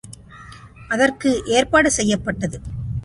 [0.89, 2.57] அதற்கு ஏற்பாடு செய்யப்பட்டது.